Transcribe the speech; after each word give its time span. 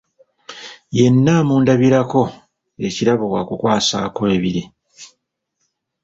Yenna 0.97 1.31
amundabirako, 1.41 2.21
ekirabo 2.87 3.25
wa 3.33 3.41
kukwasaako 3.47 4.21
ebiri. 4.35 4.63